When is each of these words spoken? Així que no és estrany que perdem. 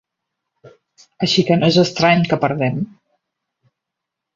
Així 1.27 1.45
que 1.51 1.59
no 1.61 1.71
és 1.75 1.79
estrany 1.85 2.27
que 2.33 2.43
perdem. 2.49 2.85